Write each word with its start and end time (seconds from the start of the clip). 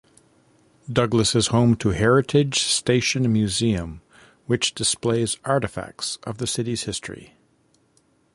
Douglas 0.91 1.35
is 1.35 1.49
home 1.53 1.75
to 1.75 1.89
Heritage 1.89 2.63
Station 2.63 3.31
Museum, 3.31 4.01
which 4.47 4.73
displays 4.73 5.37
artifacts 5.45 6.17
of 6.23 6.39
the 6.39 6.47
city's 6.47 6.85
history. 6.85 7.35